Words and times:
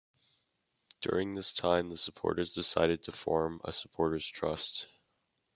During 1.01 1.35
this 1.35 1.53
time, 1.53 1.91
the 1.91 1.95
supporters 1.95 2.55
decided 2.55 3.03
to 3.03 3.11
form 3.11 3.61
a 3.63 3.71
supporters 3.71 4.25
trust. 4.25 4.87